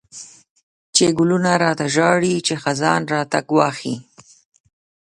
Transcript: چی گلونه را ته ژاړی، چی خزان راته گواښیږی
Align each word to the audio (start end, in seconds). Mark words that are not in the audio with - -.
چی 0.95 1.05
گلونه 1.17 1.53
را 1.61 1.71
ته 1.79 1.85
ژاړی، 1.95 2.35
چی 2.45 2.53
خزان 2.63 3.01
راته 3.13 3.39
گواښیږی 3.49 3.95